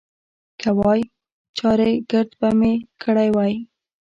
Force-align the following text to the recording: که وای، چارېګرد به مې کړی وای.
که 0.59 0.69
وای، 0.79 1.01
چارېګرد 1.57 2.31
به 2.39 2.49
مې 2.59 2.73
کړی 3.03 3.29
وای. 3.35 3.53